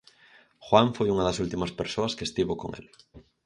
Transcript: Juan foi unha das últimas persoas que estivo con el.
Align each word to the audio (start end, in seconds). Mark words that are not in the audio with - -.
Juan 0.67 0.89
foi 0.97 1.07
unha 1.09 1.27
das 1.27 1.39
últimas 1.43 1.71
persoas 1.79 2.15
que 2.17 2.27
estivo 2.29 2.53
con 2.61 2.69
el. 2.79 2.87